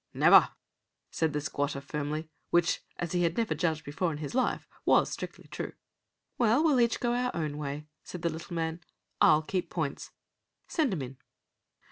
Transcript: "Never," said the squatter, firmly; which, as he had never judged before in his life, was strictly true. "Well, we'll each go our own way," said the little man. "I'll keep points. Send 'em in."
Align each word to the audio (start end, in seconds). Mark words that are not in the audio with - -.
"Never," 0.15 0.49
said 1.11 1.31
the 1.31 1.41
squatter, 1.41 1.79
firmly; 1.79 2.27
which, 2.49 2.81
as 2.97 3.11
he 3.11 3.21
had 3.21 3.37
never 3.37 3.53
judged 3.53 3.85
before 3.85 4.11
in 4.11 4.17
his 4.17 4.33
life, 4.33 4.67
was 4.83 5.11
strictly 5.11 5.47
true. 5.51 5.73
"Well, 6.39 6.63
we'll 6.63 6.81
each 6.81 6.99
go 6.99 7.13
our 7.13 7.29
own 7.35 7.59
way," 7.59 7.85
said 8.03 8.23
the 8.23 8.29
little 8.29 8.55
man. 8.55 8.79
"I'll 9.21 9.43
keep 9.43 9.69
points. 9.69 10.09
Send 10.67 10.91
'em 10.91 11.03
in." 11.03 11.17